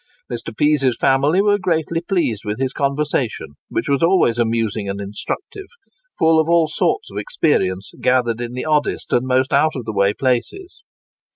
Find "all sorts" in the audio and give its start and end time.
6.49-7.11